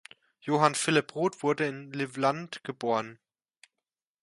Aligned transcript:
Johann 0.39 0.73
Philipp 0.73 1.13
Roth 1.13 1.43
wurde 1.43 1.67
in 1.67 1.93
Livland 1.93 2.63
geboren. 2.63 3.19